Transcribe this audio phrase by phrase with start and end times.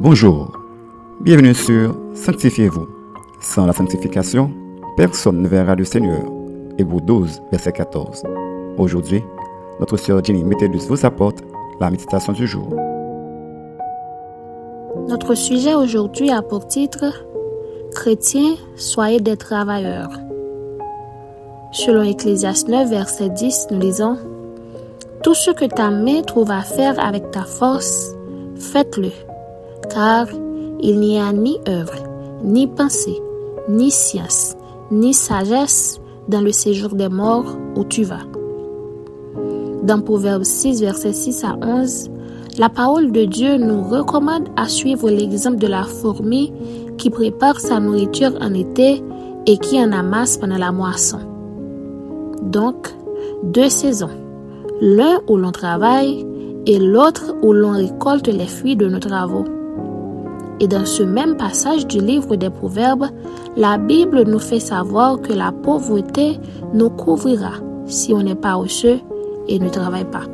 [0.00, 0.52] Bonjour,
[1.20, 2.86] bienvenue sur Sanctifiez-vous.
[3.40, 4.52] Sans la sanctification,
[4.96, 6.22] personne ne verra le Seigneur.
[6.78, 8.22] Hébreu 12, verset 14.
[8.76, 9.24] Aujourd'hui,
[9.80, 11.38] notre sœur Jenny Métellus vous apporte
[11.80, 12.68] la méditation du jour.
[15.08, 17.26] Notre sujet aujourd'hui a pour titre
[17.92, 20.12] Chrétiens, soyez des travailleurs.
[21.72, 24.16] Selon Ecclésiaste 9, verset 10, nous lisons
[25.24, 28.14] Tout ce que ta main trouve à faire avec ta force,
[28.54, 29.10] faites-le,
[29.92, 30.26] car
[30.80, 31.94] il n'y a ni œuvre,
[32.44, 33.20] ni pensée,
[33.68, 34.56] ni science,
[34.90, 38.24] ni sagesse dans le séjour des morts où tu vas.
[39.82, 42.10] Dans Proverbe 6, verset 6 à 11,
[42.58, 46.52] la parole de Dieu nous recommande à suivre l'exemple de la fourmi
[46.98, 49.02] qui prépare sa nourriture en été
[49.46, 51.20] et qui en amasse pendant la moisson.
[52.42, 52.94] Donc,
[53.44, 54.10] deux saisons,
[54.80, 56.26] l'un où l'on travaille
[56.66, 59.44] et l'autre où l'on récolte les fruits de nos travaux.
[60.60, 63.06] Et dans ce même passage du livre des Proverbes,
[63.56, 66.38] la Bible nous fait savoir que la pauvreté
[66.74, 67.52] nous couvrira
[67.86, 69.00] si on n'est pas paresseux
[69.46, 70.24] et ne travaille pas.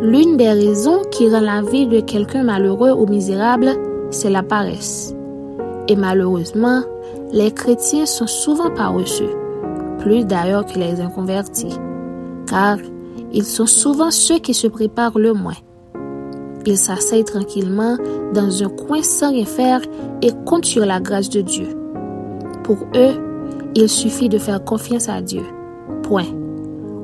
[0.00, 3.70] L'une des raisons qui rend la vie de quelqu'un malheureux ou misérable,
[4.10, 5.14] c'est la paresse.
[5.88, 6.82] Et malheureusement,
[7.32, 9.34] les chrétiens sont souvent paresseux,
[9.98, 11.78] plus d'ailleurs que les inconvertis,
[12.46, 12.78] car
[13.32, 15.56] ils sont souvent ceux qui se préparent le moins.
[16.66, 17.96] Ils s'asseyent tranquillement
[18.32, 19.80] dans un coin sans rien faire
[20.22, 21.68] et comptent sur la grâce de Dieu.
[22.62, 23.14] Pour eux,
[23.74, 25.42] il suffit de faire confiance à Dieu.
[26.02, 26.26] Point.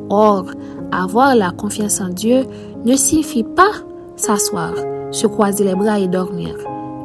[0.08, 0.47] Or,
[0.92, 2.44] avoir la confiance en Dieu
[2.84, 3.70] ne signifie pas
[4.17, 4.72] s'asseoir,
[5.11, 6.55] se croiser les bras et dormir,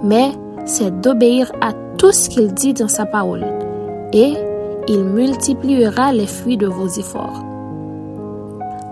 [0.04, 0.32] mais
[0.66, 3.46] c'est d'obéir à tout ce qu'il dit dans sa parole,
[4.12, 4.34] et
[4.88, 7.44] il multipliera les fruits de vos efforts.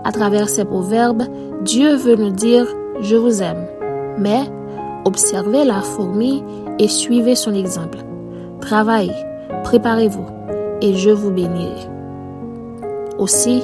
[0.04, 1.24] À travers ces proverbes,
[1.62, 2.66] Dieu veut nous dire
[3.00, 3.66] je vous aime.
[4.18, 4.42] Mais
[5.04, 6.42] observez la fourmi
[6.78, 7.98] et suivez son exemple.
[8.60, 9.14] Travaillez,
[9.64, 10.26] préparez-vous,
[10.80, 11.88] et je vous bénirai.
[13.18, 13.62] Aussi,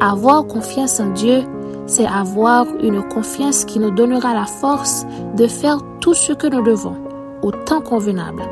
[0.00, 1.42] avoir confiance en Dieu,
[1.86, 6.62] c'est avoir une confiance qui nous donnera la force de faire tout ce que nous
[6.62, 6.96] devons,
[7.42, 8.42] au temps convenable,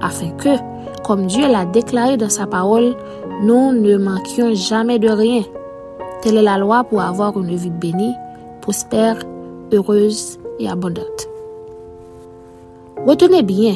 [0.00, 0.56] afin que,
[1.04, 2.94] comme Dieu l'a déclaré dans sa parole,
[3.42, 5.42] nous ne manquions jamais de rien.
[6.22, 8.14] Telle est la loi pour avoir une vie bénie,
[8.60, 9.16] prospère
[9.72, 11.28] heureuse et abondante.
[13.06, 13.74] Retenez bien,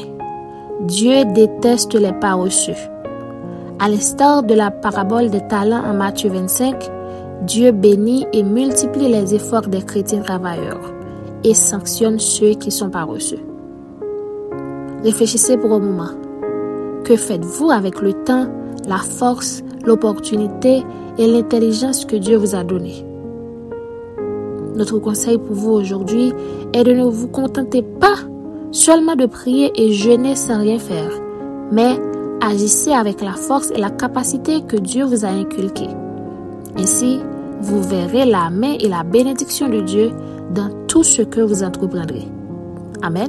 [0.81, 2.73] Dieu déteste les paresseux.
[3.79, 6.91] À l'instar de la parabole des talents en Matthieu 25,
[7.47, 10.93] Dieu bénit et multiplie les efforts des chrétiens travailleurs
[11.45, 13.41] et sanctionne ceux qui sont paresseux.
[15.03, 16.11] Réfléchissez pour un moment.
[17.05, 18.47] Que faites-vous avec le temps,
[18.89, 20.85] la force, l'opportunité
[21.19, 23.05] et l'intelligence que Dieu vous a donnés
[24.75, 26.33] notre conseil pour vous aujourd'hui
[26.73, 28.17] est de ne vous contenter pas
[28.71, 31.11] seulement de prier et jeûner sans rien faire,
[31.71, 31.99] mais
[32.41, 35.91] agissez avec la force et la capacité que Dieu vous a inculquée.
[36.77, 37.21] Ainsi,
[37.61, 40.11] vous verrez la main et la bénédiction de Dieu
[40.55, 42.27] dans tout ce que vous entreprendrez.
[43.03, 43.29] Amen.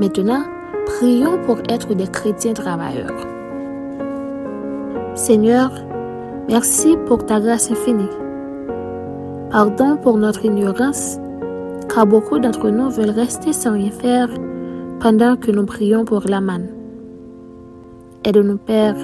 [0.00, 0.42] Maintenant,
[0.86, 3.16] prions pour être des chrétiens travailleurs.
[5.14, 5.70] Seigneur,
[6.48, 8.25] merci pour ta grâce infinie.
[9.56, 11.18] Pardon pour notre ignorance,
[11.88, 14.28] car beaucoup d'entre nous veulent rester sans rien faire
[15.00, 16.68] pendant que nous prions pour la manne.
[18.26, 18.96] Aide-nous, Père,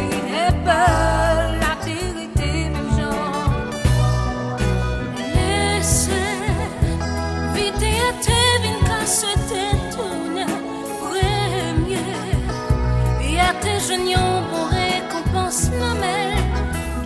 [13.81, 16.35] À genoux pour récompense nommée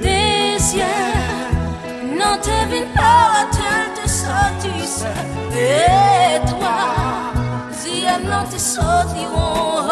[0.01, 2.18] des yeux.
[2.19, 5.06] Non, te vine pas, te te sortis.
[5.54, 7.31] Et toi,
[7.72, 9.88] si elle non te sortiront.